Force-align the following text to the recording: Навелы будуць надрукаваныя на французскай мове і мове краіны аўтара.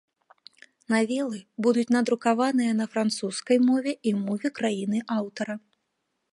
Навелы 0.93 1.37
будуць 1.65 1.91
надрукаваныя 1.97 2.71
на 2.79 2.85
французскай 2.95 3.57
мове 3.69 3.91
і 4.13 4.17
мове 4.25 4.47
краіны 4.61 4.97
аўтара. 5.21 5.55